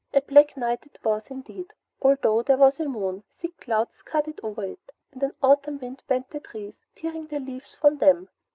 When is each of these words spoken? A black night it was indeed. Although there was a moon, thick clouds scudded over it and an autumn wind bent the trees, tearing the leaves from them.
A 0.15 0.21
black 0.21 0.57
night 0.57 0.83
it 0.87 0.97
was 1.03 1.29
indeed. 1.29 1.73
Although 2.01 2.41
there 2.41 2.57
was 2.57 2.79
a 2.79 2.85
moon, 2.89 3.21
thick 3.39 3.59
clouds 3.59 3.97
scudded 3.97 4.39
over 4.41 4.63
it 4.63 4.79
and 5.11 5.21
an 5.21 5.33
autumn 5.43 5.77
wind 5.77 6.01
bent 6.07 6.31
the 6.31 6.39
trees, 6.39 6.79
tearing 6.95 7.27
the 7.27 7.39
leaves 7.39 7.75
from 7.75 7.99
them. 7.99 8.27